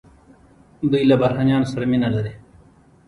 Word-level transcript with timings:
دوی 0.91 1.03
له 1.09 1.15
بهرنیانو 1.21 1.71
سره 1.73 1.85
مینه 1.91 2.09
لري. 2.15 2.33